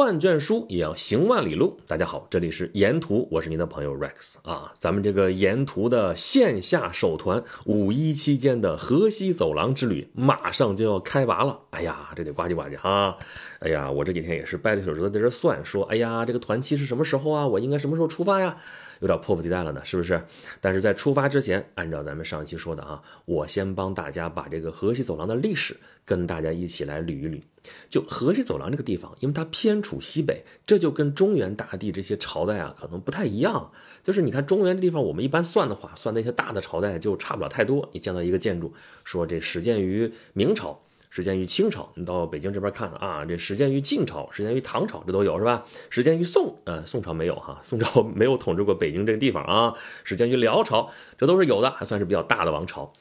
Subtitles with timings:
[0.00, 1.78] 万卷书，也要行万里路。
[1.86, 4.72] 大家好，这里是沿途，我是您的朋友 Rex 啊。
[4.78, 11.60] 咱们这个沿途的线下首团五一期间的河西走廊之旅，马上就要开拔了。
[11.72, 13.14] 哎呀，这得呱唧呱唧哈！
[13.58, 17.46] 哎呀，我这几天也是掰着手指头在这算，说，哎呀，这个团期是什么时候啊？
[17.46, 18.56] 我应该什么时候出发呀？
[19.00, 20.22] 有点迫不及待了呢，是不是？
[20.60, 27.40] 但是在出发之前，按照咱们上一期说的啊，我先帮大家把这个河西走廊的历史跟大家一起来捋一捋。
[27.88, 33.70] 就河西走廊这个地方，因为它偏处西北，这就跟中原大地这些朝代啊可能不太一样。
[34.02, 37.88] 就是你看中原这地方，我们一般算的话，算那些大的朝代就差不了太多。
[37.92, 38.72] 你见到一个建筑，
[39.04, 40.82] 说这始建于明朝。
[41.10, 45.66] 始建于清朝，你到北京这边看啊，这始建于晋朝，始建于唐朝，这都有是吧？
[45.90, 49.74] 始建于宋，呃，宋朝没有哈，宋朝没有统治过北京这个地方啊。
[50.04, 50.88] 始建于辽朝，
[51.18, 52.92] 这都是有的，还算是比较大的王朝。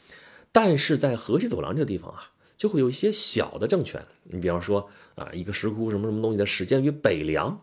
[0.52, 4.04] 但是在河西走廊这个地方啊，就会有一些小的政权。
[4.23, 7.62] 你比方说啊，一个石窟什么什么东西的始建于北凉，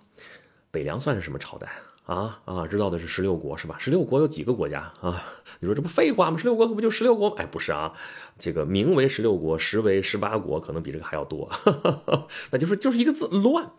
[0.71, 1.69] 北凉算是什么朝代？
[2.07, 3.77] 啊啊，知道的是十六国是吧？
[3.79, 5.23] 十六国有几个国家啊？
[5.59, 6.39] 你说这不废话吗？
[6.39, 7.29] 十六国可不就十六国？
[7.31, 7.93] 哎，不是啊，
[8.39, 11.51] 这个名为十六国，实为十八国，可能比这个还要多。
[12.53, 13.73] 那就是就是一个字乱。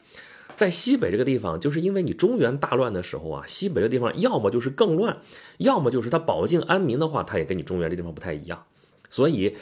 [0.58, 5.18] 在西北这个地方，就是因为你中原大乱的时候啊，西北这个地方要么就是更乱，
[5.60, 8.62] 要么就是它保境安民的话，它也跟你中原这地方不太一样。
[9.08, 9.56] 所以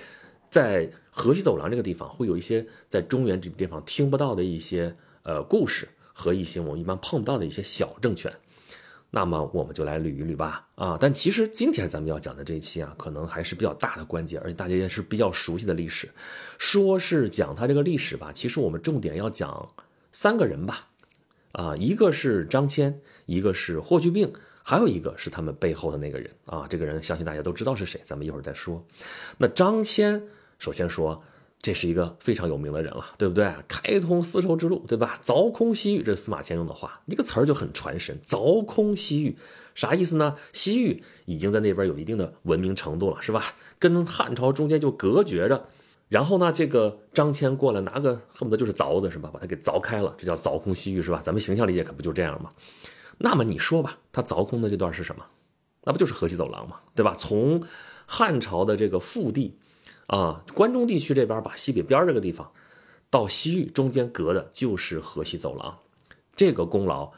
[0.49, 8.33] 在河西走廊这个地方，会有一些在中原这个地方听不到的一些呃故事和一些我们一般碰不到的一些小政权。
[9.15, 16.09] 那么我们就来捋一捋吧，啊，但其实今天咱们要讲的这一期啊，可能还是比较大的关节，而且大家也是比较熟悉的历史。
[16.57, 19.69] 说是讲他这个历史吧，其实我们重点要讲
[20.11, 20.85] 三个人吧，
[21.53, 22.93] 啊，一个是张骞，
[23.25, 24.29] 一个是霍去病，
[24.61, 28.85] 还有一个是他们背后的那个人啊，这个人相信大家都知道是谁，咱们一会儿再说。
[29.37, 30.21] 那张骞
[30.59, 31.23] 首先说。
[31.65, 33.51] 这是一个非常有名的人了，对不对？
[33.67, 35.19] 开通丝绸之路，对吧？
[35.23, 38.15] 凿空西域，这是司马迁用的话，这个词儿就很传神。
[38.23, 39.35] 凿空西域，
[39.73, 40.35] 啥意思呢？
[40.53, 43.43] 西域已经在那边有一定的文明程度了，是吧？
[43.79, 45.67] 跟汉朝中间就隔绝着。
[46.07, 49.31] 然后呢，这个张骞过来拿个恨不得就是凿子，是吧？
[49.33, 51.19] 把它给凿开了，这叫凿空西域，是吧？
[51.23, 52.51] 咱们形象理解可不就这样吗？
[53.17, 55.25] 那么你说吧，他凿空的这段是什么？
[55.83, 56.77] 那不就是河西走廊吗？
[56.93, 57.15] 对吧？
[57.17, 57.63] 从
[58.05, 59.57] 汉朝的这个腹地。
[60.07, 62.51] 啊，关中地区这边把西北边这个地方，
[63.09, 65.77] 到西域中间隔的就是河西走廊，
[66.35, 67.11] 这个功劳，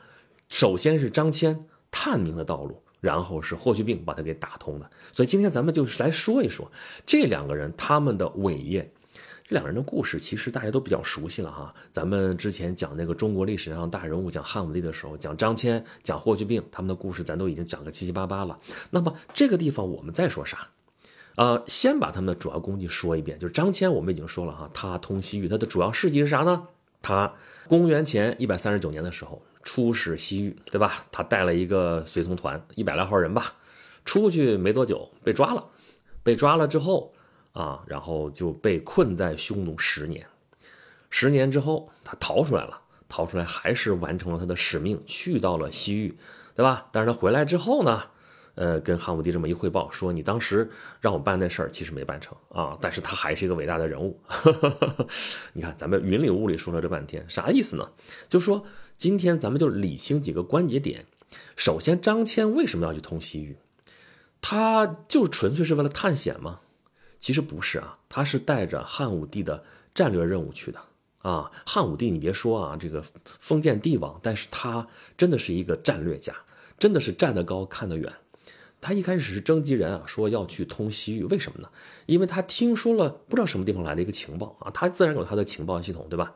[0.48, 1.58] 首先是张骞
[1.92, 4.90] 探明的道路，然后是霍去病把它给打通的。
[5.12, 6.72] 所以今天咱们就是来说一说
[7.06, 8.92] 这两个人他们的伟业。
[9.50, 11.74] 这两个人的故事其实大家都比较熟悉了哈。
[11.90, 18.60] 咱们之前讲那个中国历史上大人物，讲汉武帝的时候，讲张骞，讲霍去病，他们的故事咱都已经讲个七七八八了。
[18.90, 20.68] 那么这个地方我们再说啥？
[21.38, 26.68] 呃，先把他们的主要功绩说一遍，就是张骞，我们已经说了哈，他通西域，他的主要事迹是啥呢？
[27.00, 27.32] 他
[27.68, 31.06] 公元前一百三十九年的时候出使西域，对吧？
[31.12, 33.54] 他带了一个随从团，一百来号人吧，
[34.04, 35.64] 出去没多久被抓了，
[36.24, 37.14] 被抓了之后
[37.54, 40.26] 啊，然后就被困在匈奴十年，
[41.12, 46.18] 十年之后他逃出来了，逃出来还是完成了他的使命，去到了西域，
[46.56, 46.88] 对吧？
[46.92, 48.06] 但是他回来之后呢？
[48.58, 50.68] 呃，跟汉武帝这么一汇报，说你当时
[51.00, 52.76] 让我办那事儿，其实没办成啊。
[52.82, 54.20] 但是他还是一个伟大的人物。
[55.54, 57.88] 你看，咱们云里雾里说了这半天，啥意思呢？
[58.28, 58.66] 就说
[58.98, 61.06] 今天咱们就理清几个关节点。
[61.56, 63.56] 首先，张骞为什么要去通西域？
[64.42, 66.60] 他就纯粹是为了探险吗？
[67.20, 69.64] 其实不是啊，他是带着汉武帝的
[69.94, 70.80] 战略任务去的
[71.22, 71.52] 啊。
[71.64, 73.04] 汉武帝，你别说啊，这个
[73.40, 76.34] 封建帝王，但是他真的是一个战略家，
[76.80, 78.12] 真的是站得高看得远。
[78.80, 81.70] 他一开始是征集人啊，说要去通西域，为什么呢？
[82.06, 86.36] 因为他听说了不知道什么地方来的一个情报啊，他自然有他的情报系统，对吧？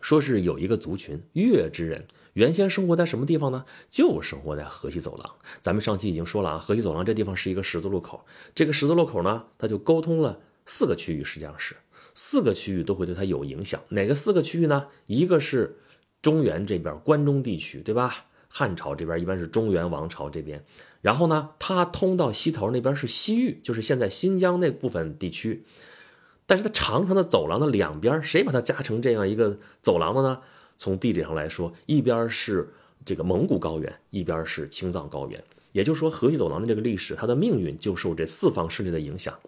[0.00, 3.66] 说是有一个族群月之人，原先生活在什么地方呢？
[3.90, 5.36] 就生活在河西走廊。
[5.60, 11.76] 咱们上期已经说了啊，河西走廊这地方是一个十字路口，这个十字路口呢，它就沟通了四个区域，实际上是
[12.14, 13.78] 四个区域都会对它有影响。
[13.90, 14.86] 哪个四个区域呢？
[15.06, 15.78] 一个是
[16.22, 18.29] 中原这边关中地区，对吧？
[18.52, 20.62] 汉朝这边一般是中原王朝这边。
[21.00, 25.64] 然后呢，它通到西头那边是西域，就是现在新疆那部分地区。
[26.46, 30.42] 但是它长长的走廊的两边，谁把它加成这样一个走廊的呢？
[30.76, 32.68] 从地理上来说，一边是
[33.04, 35.42] 这个蒙古高原，一边是青藏高原。
[35.72, 39.38] 也就是说，河西走廊的这个历史，它的命运就受这四方势力的影响。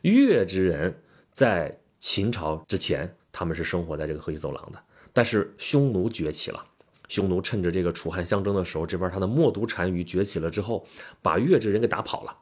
[0.00, 1.00] 越之人
[1.30, 4.80] 在秦朝之前，他们是生活在这个河西走廊的，
[5.12, 6.64] 但是匈奴崛起了。
[7.12, 10.82] 匈奴趁着这个楚汉相争的时候，这边他的冒毒单于崛起了之后，
[11.20, 12.34] 把越之人给打跑了，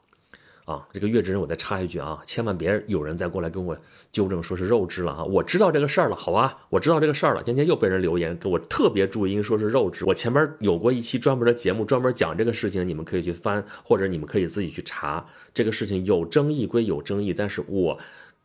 [0.64, 3.76] 啊，这个月之人，我再插一句啊，千万别有人再过来跟我
[4.12, 5.25] 纠正说是肉质了啊！
[5.25, 7.43] 我知道这个事儿了，好吧，我知道这个事儿了。
[7.43, 15.26] 今天又被人留言给我特别注音说是肉质，我前边有过一期专门的节目，专门讲这个事情，你们可以去翻，或者你们可以自己去查。
[15.52, 17.99] 这个事情有争议归有争议，但是我。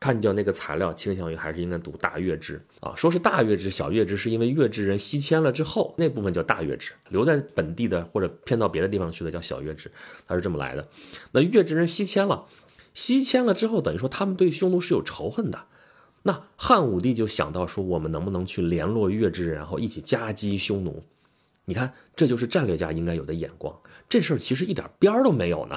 [0.05, 2.93] 看掉那个材料，倾向于还是应该读大月支啊。
[2.95, 9.91] 说是大月支、小月支，是因为月支人西迁了之后，那部分叫大月支，留在本地的或者骗到别的地方去的叫小月支，
[10.27, 10.87] 它是这么来的。
[11.31, 12.45] 那月支人西迁了，
[12.93, 15.65] 西迁了之后，等于说他们对匈奴是有仇恨的。
[16.21, 21.03] 那汉武帝就想到说，我们能不能去联络月支人，然后一起夹击匈奴？
[21.65, 23.75] 你看，这就是战略家应该有的眼光。
[24.07, 25.75] 这事儿其实一点边儿都没有呢。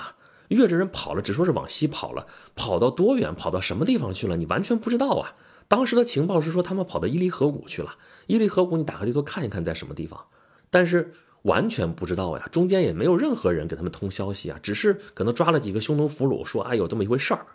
[0.48, 5.34] 越之人跑了，只说是往西跑了，跑到多远，跑到什么地方去了，你完全不知道啊。
[5.68, 7.96] 当时的情报是说他们跑到伊犁河谷去了，
[8.26, 10.24] 伊犁河谷你打开地图看一看在什么地方，
[10.70, 11.12] 但是
[11.42, 17.46] 完全不知道呀，中间也没有任何人给他们通消息啊，只是可能抓了几个匈奴俘虏，说哎有这么一回事儿，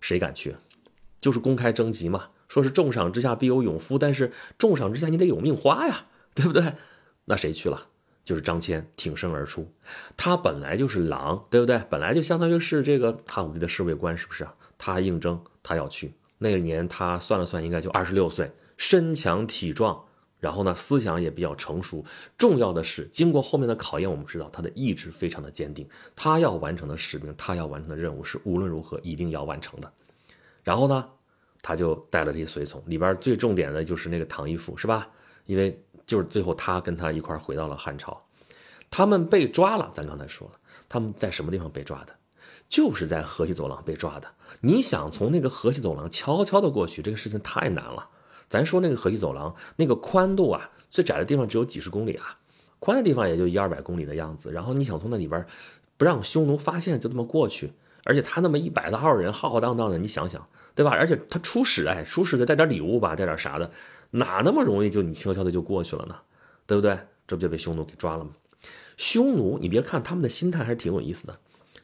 [0.00, 0.56] 谁敢去？
[1.20, 6.74] 就是公开征集嘛，说是重赏之下必有勇夫，但是重赏之下你得有命花呀，对不对？
[7.26, 7.86] 那谁去了？
[8.24, 9.68] 就是张骞挺身而出，
[10.16, 11.82] 他本来就是狼，对不对？
[11.90, 14.54] 本来就相当于是这个汉武帝的侍卫官，是不是啊？
[14.78, 16.12] 他应征，他要去。
[16.38, 20.00] 那年他算了算，应该就二十六岁，身强体壮，
[20.38, 22.04] 然后呢，思想也比较成熟。
[22.38, 25.88] 重要的是，经过后面的考验，我们知道他的意志非常的坚定。
[26.14, 29.92] 他要完成的使命，他要完成的任务是无论如何一定要完成的。
[30.62, 31.08] 然后呢，
[31.60, 35.08] 他就带了这些随从，里边最重点的就是那个唐一父，是吧？
[35.46, 35.76] 因为。
[36.06, 38.22] 就是最后他跟他一块回到了汉朝，
[38.90, 39.90] 他们被抓了。
[39.92, 40.54] 咱刚才说了，
[40.88, 42.14] 他们在什么地方被抓的？
[42.68, 44.26] 就是在河西走廊被抓的。
[44.60, 48.08] 你想从那个河西走廊悄悄的过去，这个事情太难了。
[48.48, 52.38] 咱说那个河西走廊，那个宽度啊，最窄的地方只有几十公里啊，
[52.78, 54.50] 宽的地方也就一二百公里的样子。
[54.50, 55.44] 然后你想从那里边
[55.96, 57.72] 不让匈奴发现，就这么过去，
[58.04, 60.90] 而且他那么一百多号人浩浩荡荡的，你想想，对吧？
[60.90, 63.70] 而且他出使，哎，出使得带点礼物吧，带点啥的。
[64.12, 66.16] 哪那么容易就你悄悄的就过去了呢？
[66.66, 66.98] 对不对？
[67.26, 68.30] 这不就被匈奴给抓了吗？
[68.96, 71.38] 匈奴，你别看他们的心态还是挺有意思的。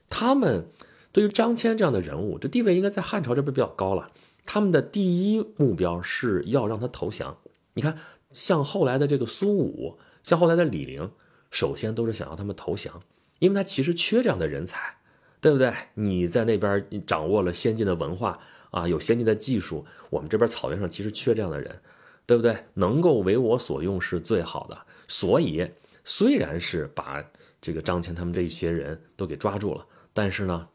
[0.08, 0.66] 他们
[1.10, 4.10] 对于张骞这样的人物，这地位应该在汉朝这边比较高了。
[4.44, 7.38] 他们的第一目标是要让他投降。
[7.74, 7.96] 你看，
[8.30, 11.10] 像后来的这个苏武，像后来的李陵，
[11.50, 13.02] 首先都是想要他们投降，
[13.38, 14.96] 因为他其实缺这样的人才，
[15.40, 15.72] 对不对？
[15.94, 18.38] 你在那边掌握了先进的文化
[18.70, 21.80] 啊，有先进的技术，我们这边草原上其实缺这样的人。
[22.28, 22.54] 对不对？
[22.74, 24.78] 能够为我所用是最好的。
[25.08, 25.66] 所以，
[26.04, 27.24] 虽然是把
[27.58, 30.68] 这个张骞他们这一些人都给抓住了，但是呢，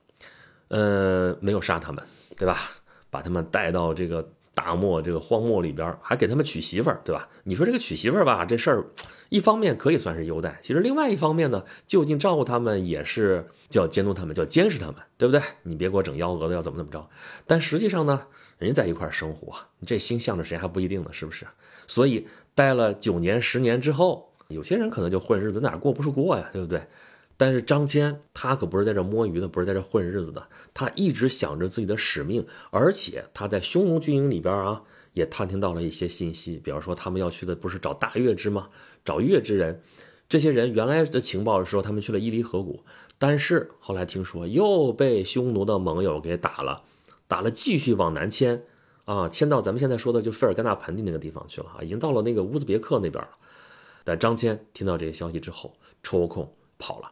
[0.69, 2.03] 呃，没有杀他们，
[2.35, 2.59] 对吧？
[3.11, 7.27] 把他们带到这个大漠、这个荒漠里边，还给他们娶媳妇儿，对吧？
[7.43, 8.85] 你说这个娶媳妇儿吧，这事儿，
[9.29, 15.41] 一方面可以算是优待，其实另外一方面呢，就近照顾他们也是叫监督他们，叫监视他们，对不对？
[15.63, 17.09] 你别给我整幺蛾子，要怎么怎么着？
[17.47, 18.27] 但实际上呢？
[18.59, 21.45] 人家在一块生活，你这心向着谁还不一定呢，是不是？
[21.85, 22.25] 所以
[22.55, 26.81] 待了九年、十年之后，有些人可能就混日子，哪过不是过呀，对不对？
[27.43, 34.81] 但是张骞他可不是在这摸鱼的，不是在这混日子的，他一直想着自己的使命，而且他在匈奴军营里边啊，
[35.11, 38.69] 也探听到了一些信息，比方说他们要去的不是找大月支吗？
[39.03, 39.81] 找月之人，
[40.29, 42.79] 这些人原来的情报是说他们去了伊犁河谷，
[43.17, 46.83] 但是后来听说又被匈奴的盟友给打了。
[47.27, 48.63] 打了，继续往南迁，
[49.03, 53.31] 啊，迁到咱们现在说的就费尔干纳盆地那个地方去了啊，已经到了那个乌兹别克那边了。
[54.05, 57.11] 但张骞听到这些消息之后，抽空跑了，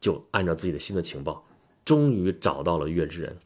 [0.00, 1.44] 就按照自己的新的情报，
[1.84, 3.36] 终于找到了月之人。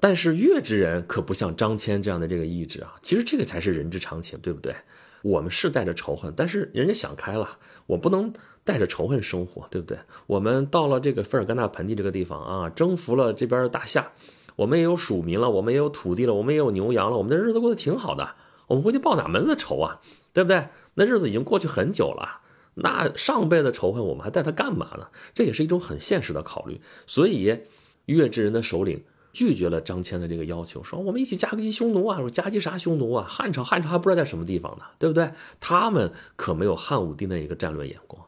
[0.00, 4.74] 但是月之人可不像张骞这样的这个意志啊，其实这个才是人之常情，对不对？
[5.22, 8.32] 我们是带着仇恨，但是人家想开了，我不能
[8.64, 9.96] 带着仇恨生活，对不对？
[10.26, 14.10] 我们到了这个费尔干纳盆地这个地方啊，征服了这边的大夏。
[14.56, 18.34] 我们也有属民了，我们也有土地了，我们也有牛羊了，我们的日子过得挺好的。
[18.66, 20.00] 我们回去报哪门子仇啊？
[20.32, 20.66] 对不对？
[20.94, 22.40] 那日子已经过去很久了，
[22.74, 25.08] 那上辈的仇恨我们还带他干嘛呢？
[25.34, 26.80] 这也是一种很现实的考虑。
[27.06, 27.60] 所以，
[28.06, 29.02] 越之人的首领
[29.32, 32.18] 拒绝了张骞的这个要求，说我们一起夹击匈奴啊！
[32.18, 33.26] 说夹击啥匈奴啊？
[33.28, 35.30] 汉朝汉朝还不知道在什么地方呢，对不对？
[35.60, 38.24] 他们可没有汉武帝那一个战略眼光。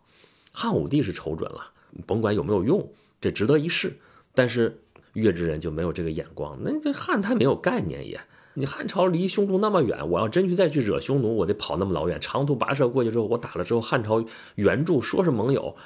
[0.52, 1.72] 汉武帝是瞅准了，
[2.06, 2.88] 甭管有没有用，
[3.20, 3.98] 这值得一试。
[4.34, 4.80] 但是。
[5.14, 8.20] 越之人就没有这个眼光，那这汉太没有概念也。
[8.54, 15.76] 你汉朝离匈奴那么远，我要真去再去惹匈奴，我得跑那么老远，长途跋涉过去之后，我打了之后，汉朝援助说是盟友，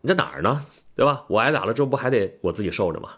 [0.00, 0.66] 你在哪儿呢？
[0.96, 1.24] 对吧？
[1.28, 3.10] 我挨打了之后，不还得我自己受着吗？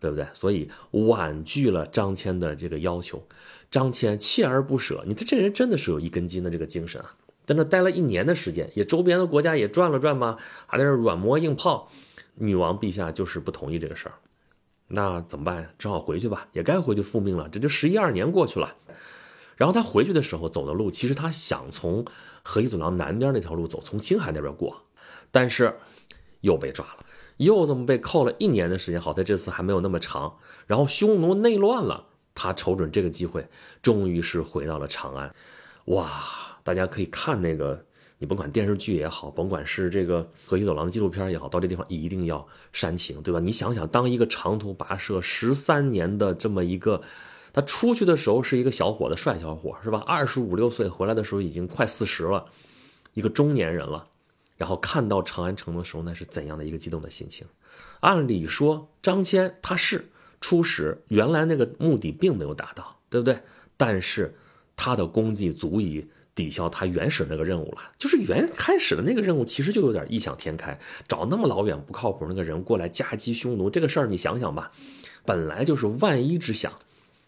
[0.00, 0.26] 对不对？
[0.32, 3.22] 所以婉拒了张骞的这个要求。
[3.70, 7.14] 张骞锲而不舍，你这这人真的是有一根筋的这个精神啊！
[7.46, 10.36] 在那待了一年的时间，也周边的国家也转了转嘛，
[10.66, 11.88] 还在那软磨硬泡。
[12.34, 14.14] 女王陛下就是不同意这个事儿。
[14.88, 15.74] 那怎么办？
[15.78, 17.48] 只好回去吧，也该回去复命了。
[17.48, 18.74] 这就十一二年过去了。
[19.56, 22.04] 然后他回去的时候走的路，其实他想从
[22.42, 24.82] 河西走廊南边那条路走，从青海那边过，
[25.30, 25.76] 但是
[26.40, 27.04] 又被抓了，
[27.38, 29.00] 又这么被扣了一年的时间。
[29.00, 30.38] 好在这次还没有那么长。
[30.66, 33.48] 然后匈奴内乱了，他瞅准这个机会，
[33.82, 35.34] 终于是回到了长安。
[35.86, 36.08] 哇，
[36.62, 37.84] 大家可以看那个，
[38.18, 43.40] 你甭管电视剧也好，甭管是这个河西走廊的纪录片也好，到这地方一定要煽情，对吧？
[43.40, 47.00] 你想想，当一个长途跋涉十三年的这么一个。
[47.50, 50.04] 他出去的时候是一个小伙子，帅小伙是吧？
[50.06, 52.44] 二十五六岁，回来的时候已经快四十了，
[53.14, 54.06] 一个中年人了。
[54.56, 57.46] 然后看到长安城的时候，那是怎样的一个激动的心情？
[58.00, 60.08] 按理说，张骞他是
[60.40, 63.40] 初始原来那个目的并没有达到，对不对？
[63.76, 64.36] 但是
[64.76, 66.06] 他的功绩足以
[66.38, 67.78] 抵消他原始那个任务了。
[67.98, 70.78] 就是原开始的那个任务，其实就有点异想天开，
[71.08, 74.70] 找那么老远不靠谱那个人过来夹击匈奴，这个事儿你想想吧，
[75.26, 76.72] 本来就是万一之想。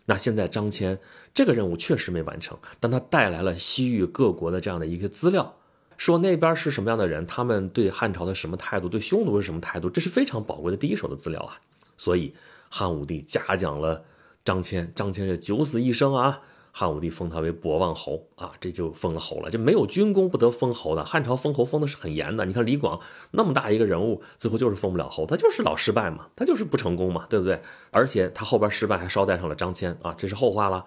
[0.06, 0.96] 那现在张骞
[1.34, 5.56] 这个任务确实没完成，但他带来了西域各国的这样的一个资料，
[5.96, 11.60] 说那边是什么样的人，他们对汉朝的什么态度，对匈奴是什么态度，这是非常宝贵的第一手的资料啊。
[11.98, 12.32] 所以
[12.68, 14.02] 汉武帝嘉奖了
[14.44, 16.40] 张骞，张骞是九死一生啊。
[16.72, 21.04] 汉武帝封他为博望侯啊，这就封了侯了，就没有军功不得封侯的。
[21.04, 22.44] 汉朝封侯封的是很严的。
[22.44, 23.00] 你看李广
[23.32, 27.60] 那么大一个人物，最后就是封不了侯，他就是老失败嘛，他就是不成功嘛，对不对？
[27.90, 30.86] 而且他后边失败还捎带上了张骞啊，这是后话了。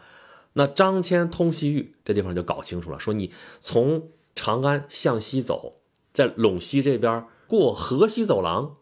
[0.54, 5.80] 那张骞通西域这地方就搞清楚了，说你从长安向西走，
[6.13, 8.78] 在陇西这边过河西走廊，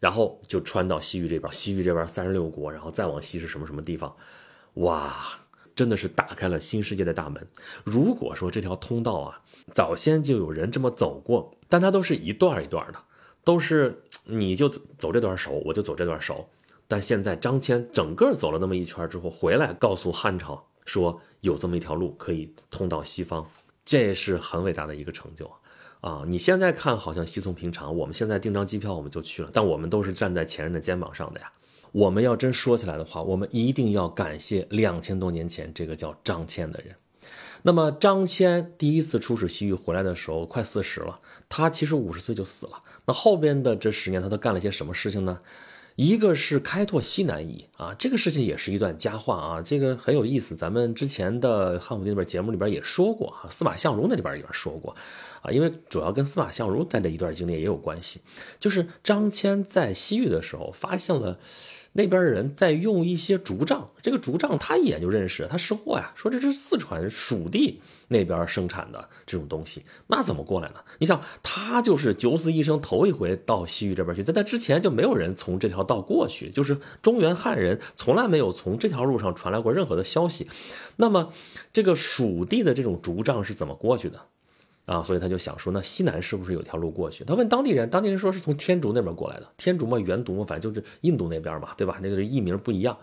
[0.00, 4.14] 然后就穿到西域这边，西域这边三十六国，然后再往西是什么什么地方？
[4.74, 5.14] 哇！
[5.74, 7.46] 真的是打开了新世界的大门。
[7.84, 9.40] 如果说这条通道啊，
[9.74, 12.98] 早先就有人这么走过，但它都是一段一段的，
[13.44, 16.48] 都是你就走这段熟，我就走这段熟。
[16.88, 23.48] 但现在张骞整个走了那么一圈之后，回来告诉汉朝说有这么一条路可以通到西方，
[23.84, 25.50] 这是很伟大的一个成就
[26.02, 26.22] 啊！
[26.26, 31.50] 你现在看好像稀松平常，我们现在订张机票我们就去了，但我们都是站在前人的肩膀上的呀。
[31.92, 36.96] 我们要真说起来的话，我们一定要感谢两千多年前这个叫张骞的人。
[37.62, 42.82] 那么张骞第一次出使西域回来的时候，快四十了，他其实五十岁就死了。
[43.04, 45.38] 那后边的这十年，他都干了些什么事情呢？
[45.94, 50.56] 一个是开拓西南夷啊，这个事情也是一段佳话啊，这个很有意思。
[50.56, 54.96] 咱们之前的汉武帝那边节目里边也说过啊，司马相如那里边也说过
[55.42, 58.22] 啊，因为主要跟司马相如在这一段经历也有关系，
[58.58, 61.38] 就是张骞在西域的时候发现了。
[61.94, 70.76] 那边的人在用一些竹杖，这个竹杖他一眼就认识，他识货呀，说这是四川蜀地那边生产的这种东西，那怎么过来呢？
[70.98, 80.48] 你想，他就是九死一生头一回到西域这边去，在那之前就没有人从这条道过去，就是中原汉人从来没有从这条路上传来过任何的消息。
[80.96, 81.32] 那么，
[81.72, 84.20] 这个蜀地的这种竹杖是怎么过去的？
[84.84, 87.22] 啊，所以他就想说，那西南是不是有条路过去？
[87.24, 89.48] 他问当地人，当地人说是从天竺那边过来的。
[89.56, 91.98] 天竺嘛，原毒嘛，反正就是印度那边嘛，对吧？
[92.02, 92.96] 那个译名不一样。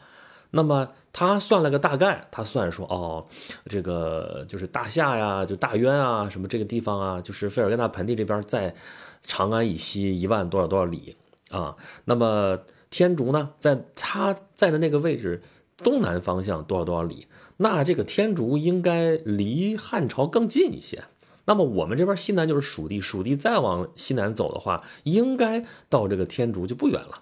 [0.52, 3.26] 那么他算了个大概，他算说，哦，
[3.68, 8.76] 这个就是大夏呀，就大渊啊，什么这个地方啊，就是费尔干纳盆地这边，在
[9.22, 11.16] 长安以西一万多少多少里
[11.50, 11.78] 啊。
[12.06, 12.60] 那么
[12.90, 15.42] 天竺呢，在他在的那个位置
[15.78, 17.28] 东南方向多少多少里？
[17.58, 21.04] 那这个天竺应该离汉朝更近一些。
[21.50, 27.22] 那么我们这边西南就是蜀地，蜀地再往西南走的话，应该到这个天竺就不远了，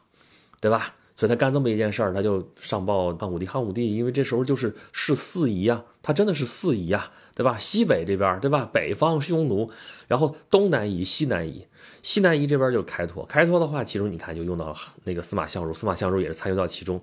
[0.59, 0.95] 对吧？
[1.15, 3.45] 所以他干这么一件事儿，他就上报汉武帝。
[3.47, 7.57] 汉武帝因为这时候就是是四夷啊，他真的是四夷啊，对吧？
[7.57, 8.69] 西北这边，对吧？
[8.69, 9.71] 北方匈奴，
[10.09, 11.65] 然后东南夷、西南夷，
[12.03, 13.25] 西南夷这边就是开拓。
[13.25, 17.01] 开拓的话，其中你看就用到那个司马相如，司马相如也是参与到其中。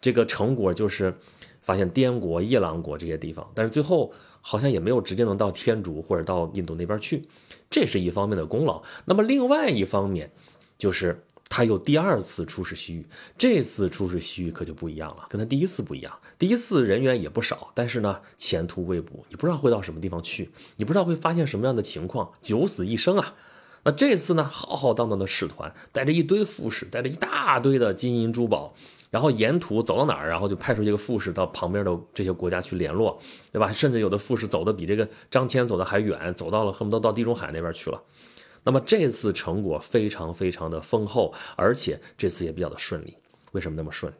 [0.00, 1.14] 这个成果就是
[1.60, 4.10] 发现滇国、夜郎国这些地方，但是最后。
[4.42, 7.24] 好像也没有直接能到天竺或者到印度那边去，
[7.70, 8.82] 这是一方面的功劳。
[9.06, 10.30] 那么另外一方面，
[10.76, 13.06] 就是他又第二次出使西域，
[13.38, 16.12] 这次出使西域可就不一样了，跟他第一次不一样。
[16.38, 23.34] 第一次人员也不少，但是呢前途未卜，你不知道会到什么地方去，你不知道会发现什么样的情况，九死一生啊。
[23.84, 28.74] 那这次呢浩浩荡荡的使团，带着一堆副使，带着一大堆的金银珠宝。
[29.12, 33.20] 然后沿途走到哪儿，然后就派出一个副使到旁边的这些国家去联络，
[33.52, 33.70] 对吧？
[33.70, 38.02] 甚至有的副使走的比这个张骞走的还远，走到了恨不得到地中海那边去了。
[38.64, 43.14] 那么这次成果非常非常的丰厚，而且这次也比较的顺利。
[43.50, 44.10] 为什么那么顺？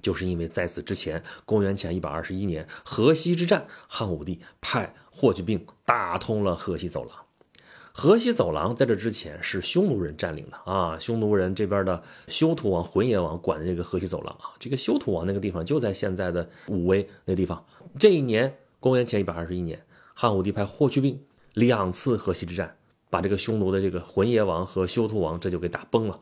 [0.00, 7.23] 就是因为在此之前，公元前一百二十一年河西之战，汉武帝派霍去病打通了河西走廊。
[7.96, 14.50] 河西走廊在这之前是匈奴人占领的啊，匈奴人这边的休屠王、浑邪王管这个河西走廊啊。
[14.58, 17.64] 这个休屠王那个地方就在现在的武威那地方。
[17.96, 19.80] 这一年，公元前一百二十一年，
[20.12, 21.22] 汉武帝派霍去病
[21.52, 22.76] 两次河西之战，
[23.10, 26.18] 把这个匈奴的这个浑邪王和休屠王这就给打崩了。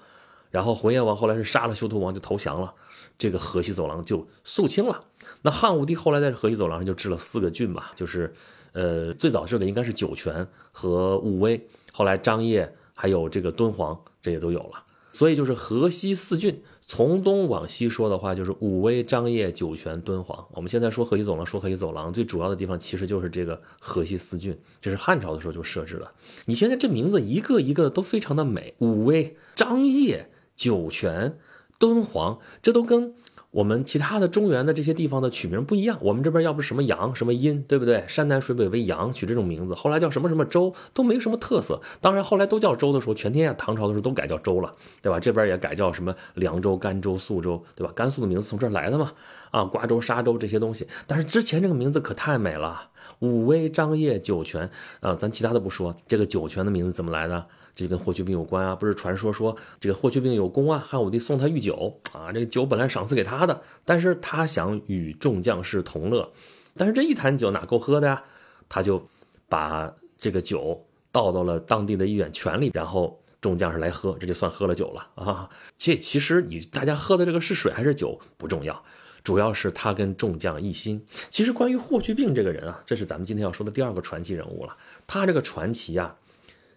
[0.51, 2.75] 然后浑邪王后来是杀了休屠王就投降了，
[3.17, 5.05] 这个河西走廊就肃清了。
[5.41, 8.35] 那汉武帝后来在河西走廊上就治了四个郡吧，就是。
[8.73, 11.61] 呃，最早设的应该是酒泉和武威，
[11.93, 14.85] 后来张掖还有这个敦煌，这也都有了。
[15.13, 20.43] 所以就是河西四郡，从东往西说的话，就是武威、张掖、酒泉、敦煌。
[20.53, 26.11] 我们现在说河西走廊，说河西走廊最主要的地方其实就是这个河西四郡，这是汉朝的时候就设置了。
[26.47, 31.39] 你现在这名字一个一个都非常的美，武威、张掖、酒泉、
[31.79, 33.15] 敦煌，这都跟。
[33.53, 38.03] 我们其他的中原的这些地方的取名不一样，我们这边要不什么阳什么阴，对不对？
[38.09, 41.79] 山南水北为阳，取这种名字，后来叫什么什么州都没什么特色。
[42.01, 45.21] 当然后来都叫州的时候，全天下唐朝的时候都改叫州了，对吧？
[45.21, 47.93] 这边也改叫什么凉州、甘州、肃州，对吧？
[47.95, 49.13] 甘肃的名字从这儿来的嘛，
[49.51, 50.87] 啊，瓜州、沙州这些东西。
[51.07, 57.47] 但是之前这个名字可太美了，武威、张掖、酒泉，啊，咱其他的不说，这个酒泉的名字怎么来的？
[57.75, 66.31] 这就跟霍去病有关啊，不是传说说这个霍去病有功啊，汉武帝送他御酒啊，这个酒本来赏赐给他的，但是他想与众将士同乐，
[66.77, 68.23] 但是这一坛酒哪够喝的呀？
[68.69, 69.03] 他就
[69.49, 75.49] 把这个酒倒到了当地的一碗泉里，然后众将士来喝，这就算喝了酒了啊。
[75.79, 78.85] 这其实你大家喝的这个是水还是酒不重要，
[79.25, 81.03] 主要是他跟众将一心。
[81.31, 84.77] 其实关于霍去病这个人啊，这是咱们今天要说的第二个传奇人物了，
[85.07, 86.15] 他这个传奇啊。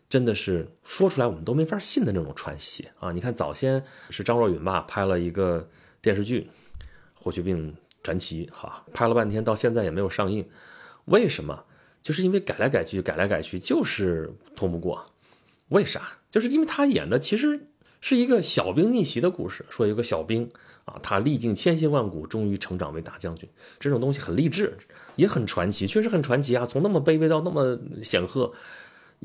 [0.07, 3.11] 真的是说出来我们都没法信的那种传奇啊！
[3.11, 5.67] 你看早先是张若昀吧拍了一个
[5.99, 6.47] 电视剧
[7.13, 10.47] 《霍去病传奇》，哈，拍了半天到现在也没有上映，
[11.05, 11.63] 为什么？
[12.03, 15.03] 就是因为改来改去，改来改去就是通不过。
[15.69, 16.19] 为啥？
[16.29, 17.67] 就是因为他演的其实
[17.99, 20.47] 是一个小兵逆袭的故事，说有个小兵
[20.85, 24.77] 啊，他历尽千辛万苦，终于成长为大将军，这种东西很励志，
[25.15, 26.63] 也很传奇，确实很传奇啊！
[26.63, 28.53] 从那么卑微到那么显赫。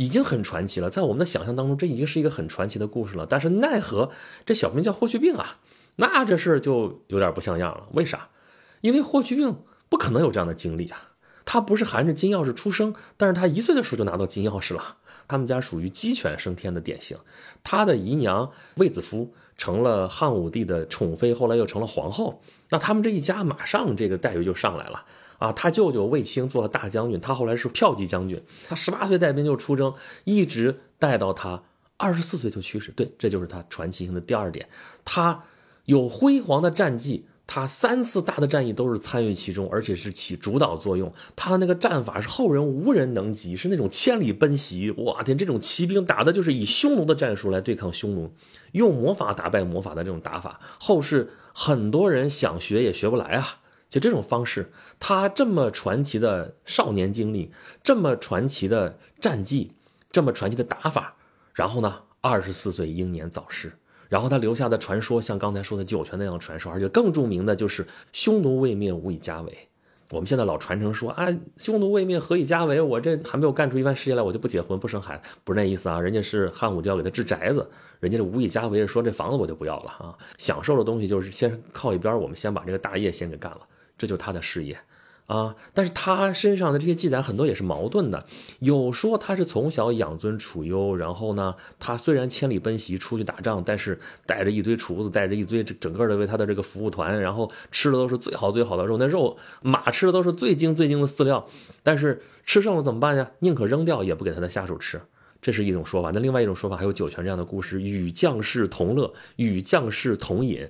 [0.00, 3.26] 已经很传奇了，在我们的想象当中，这已经是一个很传奇的故事了。
[3.28, 4.10] 但是奈何
[4.46, 5.58] 这小名叫霍去病啊，
[5.96, 7.86] 那这事就有点不像样了。
[7.92, 8.30] 为啥？
[8.80, 11.10] 因为霍去病不可能有这样的经历啊，
[11.44, 14.96] 他不是含着金钥匙出生，但是他一岁的时候就拿到金钥匙了。
[15.28, 17.18] 他们家属于鸡犬升天的典型，
[17.62, 25.04] 他的姨娘卫子夫成了汉武帝的宠妃，后来又成了皇后，那他们这一家马上这个待遇就上来了。
[25.38, 28.42] 啊，他舅舅卫青做了大将军，他后来是骠骑将军。
[28.66, 29.92] 他十八岁带兵就出征，
[30.24, 31.62] 一直带到他
[31.98, 32.90] 二十四岁就去世。
[32.92, 34.66] 对，这就是他传奇性的第二点。
[35.04, 35.44] 他
[35.84, 41.12] 有辉煌的战绩，他三次大的战役都是参与其中，而且是起主导作用。
[41.34, 44.92] 他的那个战法是后人无人能及，是那种千里奔袭。
[44.92, 48.32] 哇天，这种骑兵打的就是以匈奴的战术来对抗匈奴，
[48.70, 53.44] 用魔法打败魔法的这种打法，后世很多人想学也学不来啊。
[53.88, 57.50] 就这种方式，他这么传奇的少年经历，
[57.82, 59.72] 这么传奇的战绩，
[60.12, 61.16] 这么传奇的打法，
[61.52, 63.72] 然后呢，二十四岁英年早逝，
[64.10, 69.58] 然后他留下的传说，像刚才说的酒泉那样传说，而且更著名的就是匈奴未灭，无以家为。
[70.10, 72.80] 我们现在老传承说啊，匈奴未灭，何以家为？
[72.80, 76.00] 我这还没有干出一番事业来，我就不结婚不生孩子，不是那意思啊。
[76.00, 77.70] 人家是汉武帝要给他置宅子，
[78.00, 83.60] 人家这无以家为是说这房子我就不要了啊，享受的东西就是先靠一边，我们先把这个大业先给干了。
[83.96, 84.76] 这就是他的事业，
[85.30, 85.54] 啊！
[85.72, 88.26] 但是他身上的这些记载很多也是矛盾的，
[88.58, 101.46] 有说他是从小养尊处优，然后呢，他虽然千里奔袭出去打仗，但是带着一堆厨子，带着一堆整个的为他的这个服务团，然后吃的都是最好最好的肉，那肉马吃的都是最精最精的饲料，
[101.84, 103.30] 但是吃剩了怎么办呀？
[103.38, 105.00] 宁可扔掉也不给他的下属吃，
[105.40, 106.10] 这是一种说法。
[106.12, 110.68] 那另外一种说法还有酒泉这样的故事，与将士同乐，与将士同饮。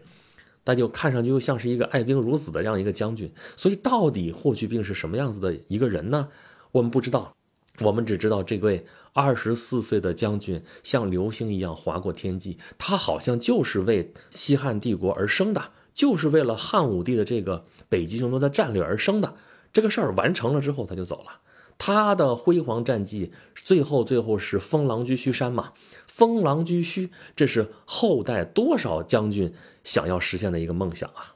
[0.70, 6.28] 那就看上去又像是一个爱兵如子的这样一个将军，所以到底霍去病是什么样子的一个人呢？
[6.70, 7.34] 我们不知道，
[7.80, 19.34] 我们只知道这位二十四岁的将军像流星一样划过天际，他好像就是为西汉帝国而生的，就是为了汉武帝的这个北极匈奴的战略而生的。
[19.72, 21.40] 这个事儿完成了之后，他就走了。
[21.82, 25.72] 他的辉煌战绩，最后最后是封狼居胥山嘛？
[26.06, 29.50] 封狼居胥，这是后代多少将军
[29.82, 31.34] 想要实现的一个梦想啊！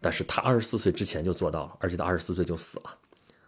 [0.00, 2.96] 但是他二十四岁之前就做到了，而且他二十四岁就死了，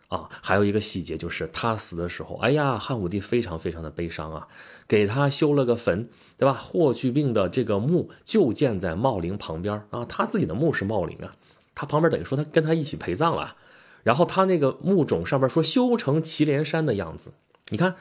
[0.08, 0.28] 啊！
[0.42, 4.46] 还有一个细节就是他死的时候，哎呀，汉武帝非常非常的悲伤啊，
[4.86, 6.52] 给他修了个坟，对吧？
[6.52, 11.34] 霍去病的这个墓就建在茂陵旁边啊，他自己的墓是茂陵啊，
[11.74, 13.56] 他旁边等于说他跟他一起陪葬了。
[14.04, 17.32] 然后他那个墓冢上面说修成祁连山的样子，
[17.70, 17.96] 你看，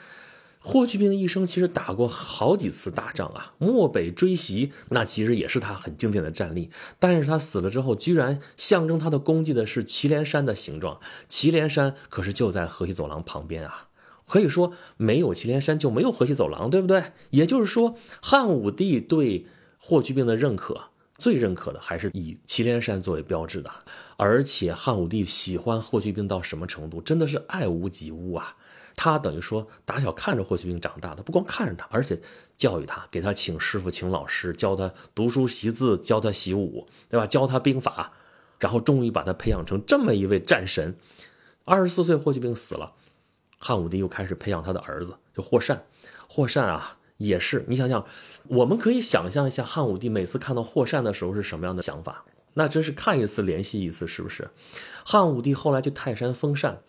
[0.60, 6.70] 霍去病一生其实打过好几次大仗啊，漠北追袭那其实也是他很经典的战例。
[7.00, 11.00] 但是他死了之后，居然象征他的功绩的是祁连山的形状。
[11.28, 13.88] 祁连山可是就在河西走廊旁边啊，
[14.28, 17.04] 可以说没有祁连山就没有河西走廊，对不对？
[17.32, 19.46] 也就是说，汉武帝对
[19.78, 23.72] 霍去病的认可，最认可的还是以祁连山作为标志的。
[24.18, 27.02] 而且汉武帝喜欢霍去病到什么程度？
[27.02, 28.56] 真的是爱屋及乌啊！
[28.96, 32.22] 他等于说打小看着霍去病长大的，不光看着他，而且
[32.56, 37.26] 教育他，给他请师傅、请老师，教他读书习字，教他习武，对吧？
[37.26, 38.14] 教他兵法，
[38.60, 40.96] 然后终于把他培养成这么一位战神。
[41.66, 42.94] 二十四岁，霍去病死了，
[43.58, 45.84] 汉武帝又开始培养他的儿子，就霍善。
[46.28, 48.06] 霍善啊，也是你想想，
[48.48, 52.26] 我们可以想象一下，汉武帝每次看到霍善的时候是什么样的想法？
[52.56, 54.50] 那真是看一次怜惜一次，是不是？
[55.04, 56.82] 汉武帝后来去泰山封禅。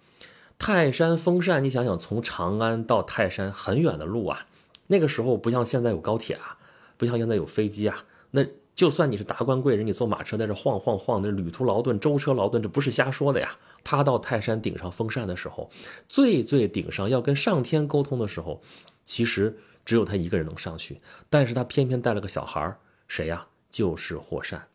[0.59, 4.47] 泰山封禅，你想想，从长安到泰山很远的路啊。
[4.89, 6.59] 那个时候不像现在有高铁啊，
[6.97, 8.05] 不像现在有飞机啊。
[8.33, 8.45] 那
[8.75, 13.57] 就算你是达官贵人，你坐马车在这晃晃晃，那旅途劳顿、舟车劳顿，这不是瞎说的呀。
[13.83, 15.71] 他到泰山顶上封禅的时候，
[16.09, 18.61] 最最顶上要跟上天沟通的时候，
[19.05, 22.77] 其实只有他一个人能上去，但是他偏偏带了个小孩
[23.09, 23.47] 谁呀？
[23.71, 24.67] 就是霍善。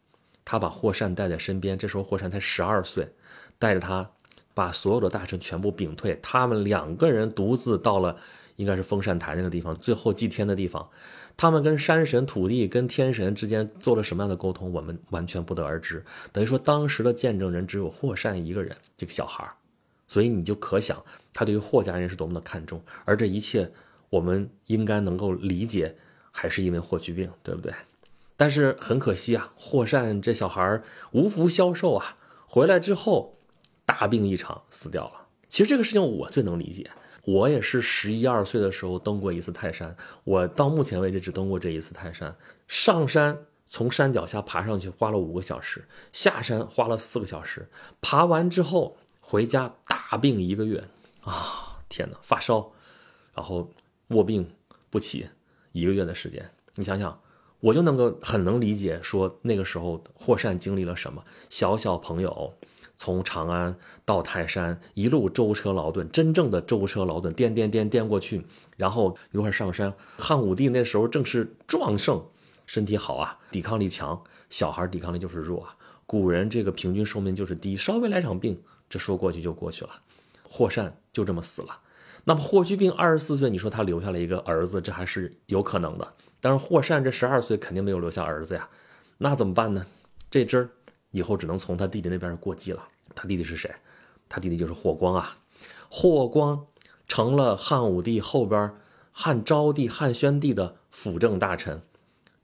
[0.44, 3.14] 他把霍善带在身边，这时候霍善才十二岁，
[3.58, 4.12] 带着他。
[4.56, 8.18] 把所有的大臣全部屏退，他们两个人独自到了，
[8.58, 10.90] 应该是封禅台那个地方，最后祭天的地方。
[11.38, 16.04] 他们跟山神、土地、跟天神之间做了什么样的沟通，我们完全不得而知。
[16.34, 19.50] 等于说，当时的见证人只有霍善一个人，这个小孩
[20.10, 22.84] 所以你就可想，他对于霍家人是多么的看重。
[23.06, 23.72] 而这一切，
[24.10, 25.96] 我们应该能够理解，
[26.32, 27.74] 还是因为霍去病，对不对？
[28.36, 32.18] 但是很可惜啊，霍善这小孩无福消受啊，
[32.48, 33.36] 回来之后。
[33.90, 35.26] 大病一场，死掉了。
[35.48, 36.92] 其实这个事情我最能理解，
[37.26, 39.98] 我也是十一二岁的时候登过一次泰山。
[40.24, 42.36] 我到目前为止只登过这一次泰山。
[42.68, 47.68] 上山从山脚下爬上去花了五个小时，下山花了四个小时。
[48.00, 50.88] 爬完之后回家大病一个月
[51.24, 51.80] 啊！
[51.90, 52.72] 天哪，发烧，
[53.34, 53.72] 然后
[54.10, 54.50] 卧病
[54.90, 55.28] 不起
[55.72, 56.52] 一个月的时间。
[56.76, 57.20] 你想想，
[57.60, 61.24] 我就能够很能理解，说那个时候霍善经历了什么。
[61.50, 62.54] 小小朋友。
[63.02, 68.46] 从长安到泰山，一路舟车劳顿，真正的舟车劳顿，颠颠颠颠过去，
[68.76, 69.94] 然后一块上山。
[70.18, 72.22] 汉武帝那时候正是壮盛，
[72.66, 74.22] 身体好啊，抵抗力强。
[74.50, 75.78] 小孩抵抗力就是弱啊。
[76.06, 79.92] 古人这个平均寿命就是低，稍微来场病，这说过去就过去了。
[80.44, 81.80] 霍善就这么死了。
[82.30, 86.08] 那么霍去病二十四岁，你说他留下了一个儿子，这还是有可能的。
[86.40, 88.70] 但是霍善这十二岁肯定没有留下儿子呀，
[89.18, 89.84] 那怎么办呢？
[90.30, 90.70] 这支。
[91.10, 92.88] 以后只能从他弟弟那边过继了。
[93.16, 93.74] 他弟弟是谁？
[94.30, 95.38] 他弟弟就是霍光啊。
[95.90, 96.68] 霍光
[97.08, 98.76] 成了汉武帝后边
[99.12, 101.82] 汉昭帝、汉宣帝的辅政大臣。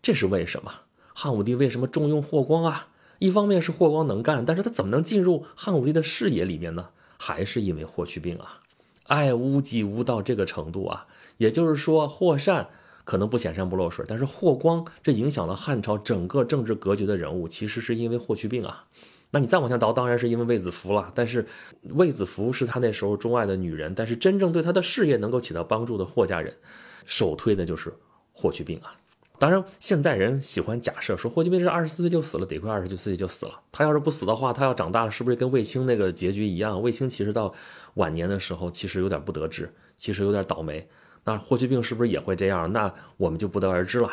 [0.01, 0.71] 这是为什么？
[1.13, 2.87] 汉武帝为什么重用霍光啊？
[3.19, 6.89] 一方面是霍光能干，但是他怎么能进入汉武帝的视野里面呢？
[7.19, 8.59] 还是因为霍去病啊，
[9.07, 11.07] 爱屋及乌到这个程度啊。
[11.37, 12.69] 也就是说，霍善。
[13.05, 18.85] 可能不显山不漏水，但是霍光这影响了汉朝整个政治格局的人物，其实是因为霍去病啊。
[19.29, 21.11] 那你再往下倒，当然是因为卫子夫了。
[21.13, 21.45] 但是
[21.83, 26.51] 卫子夫是他那时候钟爱的女人，但是真正对他的事业能够起到帮助的霍家人，
[27.05, 27.93] 首推的就是
[28.33, 28.95] 霍去病啊。
[29.37, 33.61] 当然，现在人喜欢假设说霍去病是二十四岁就死了，得亏二十九岁就死了。
[33.71, 36.81] 他要是不死的话，他要长大了，是不是跟卫青那个结局一样？
[36.81, 37.53] 卫青其实到
[37.95, 40.87] 晚年的时候，其实有点不得志，其实有点倒霉。
[41.23, 42.71] 那霍去病是不是也会这样？
[42.71, 44.11] 那我们就不得而知了。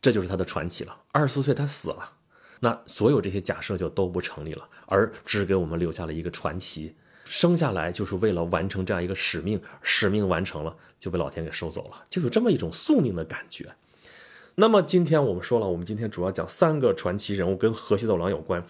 [0.00, 0.96] 这就是他的传奇了。
[1.12, 2.12] 二十四岁他死了，
[2.60, 6.94] 那所有这些假设就都不成立了，而只给我们留下了一个传奇。
[7.24, 13.72] 生下来就是为了完成这样一个使命，使命完成了就被老天给收走了，就有这么一种宿命的感觉。
[14.60, 18.62] 那么今天我们说了，我们今天主要讲三个传奇人物跟河西走廊有关，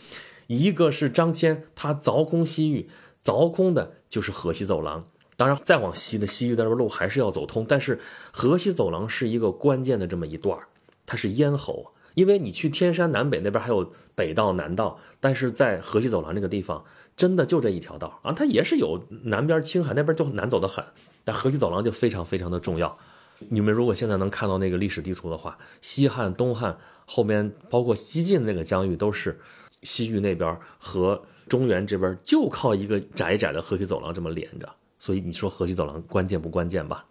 [0.47, 2.89] 一个是张骞，他凿空西域，
[3.25, 5.05] 凿空的就是河西走廊。
[5.37, 7.99] 当然，再往西的西域那边路还是要走通，但是
[8.31, 10.57] 河西走廊是一个关键的这么一段
[11.05, 11.93] 它是咽喉。
[12.15, 16.85] 因为你去天山南北那边还有北道南道，但是在河西走廊这个地方，
[17.17, 20.85] 真的就这一条道啊，它也是有南边青海那边就难走的很，
[21.25, 22.97] 但河西走廊就非常非常的重要。
[23.49, 29.41] 你们如果现在能看到那个历史地图的话，西汉、东汉后面包括西晋那个疆域都是
[29.83, 34.69] 西域那边和中原这边就靠一个窄窄的河西走廊这么连着。
[34.99, 37.07] 所以你说河西走廊关键不关键吧？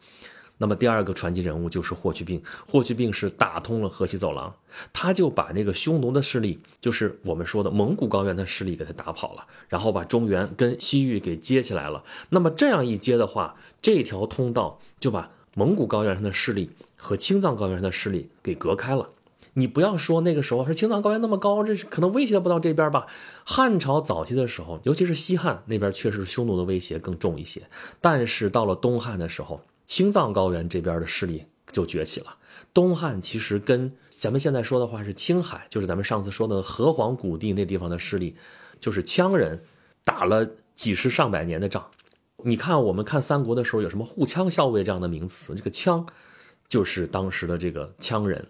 [0.62, 2.42] 那么第二个传奇人物就是霍去病。
[2.68, 4.54] 霍去病是打通了河西走廊，
[4.92, 12.04] 他就把那个匈奴的势力，就是我们说的蒙古高原的势力给他打跑了，然后把中原跟西域给接起来了。
[12.30, 19.10] 那么这样一接的话，这条通道就把蒙古高原上的势力和青藏高原上的势力给隔开了。
[19.56, 23.08] 你不要说那个时候说青藏高原那么高，这可能威胁不到这边吧？
[23.44, 27.62] 汉朝早期的时候，尤其是西汉那边，确实匈奴的威胁更重一些。
[28.00, 32.38] 但是到了东汉的时候，青藏高原这边的势力就崛起了。
[32.74, 38.34] 东汉其实跟咱们现在说的话是青海，就是咱们上次说的河湟谷地那地方的势力，
[38.80, 39.62] 就是羌人
[40.06, 41.86] 打了几十上百年的仗。
[42.44, 45.54] 你看，我们看三国的时候，有什么护羌校尉这样的名词？
[45.56, 46.06] 这个羌
[46.68, 48.48] 就是当时的这个羌人。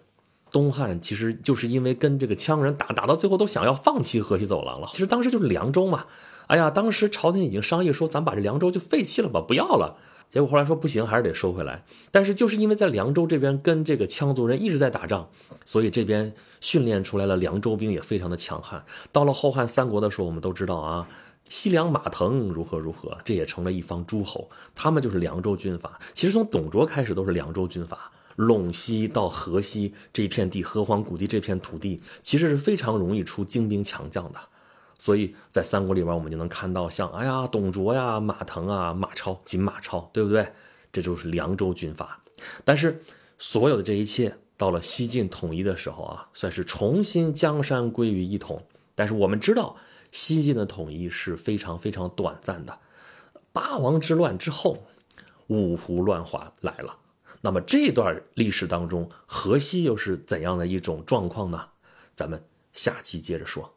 [0.52, 4.88] 东汉其实就是因为跟这个羌人打，打到最后都想要放弃河西走廊了。
[4.92, 6.06] 其实当时就是凉州嘛。
[6.48, 9.96] 哎呀，当时朝廷已经商议说，咱把这凉州就废弃了吧，不要了。
[10.28, 11.84] 结果后来说不行，还是得收回来。
[12.10, 15.28] 但是就是因为在凉州这边跟这个羌族人一直在打仗，
[15.64, 18.84] 所以这边训练出来了凉州兵也非常的强悍。
[19.12, 21.06] 到了后汉三国的时候，我们都知道啊，
[21.50, 25.98] 西凉马腾如何如何，这也成了一方诸侯，他们就是凉州军阀。
[26.14, 34.38] 其实从董卓开始都是凉州军阀，陇西到河西这片地，河湟谷地这片土地，其实是非常容易出精兵强将的。
[34.96, 40.52] 所以在三国里边，我们就能看到像哎呀，董卓呀、马腾啊、马超、锦马超，对不对？
[40.92, 42.22] 这就是凉州军阀。
[42.64, 43.02] 但是
[43.38, 48.62] 所有的这一切到了西晋统一的时候啊，算是重新江山归于一统。
[48.94, 49.74] 但是我们知道，
[50.12, 52.78] 西晋的统一是非常非常短暂的。
[53.52, 54.84] 八王之乱之后，
[55.48, 56.96] 五胡乱华来了。
[57.40, 61.68] 那么这段历史当中，河西又是怎样的一种状况呢？
[62.14, 63.74] 咱们下期接着说。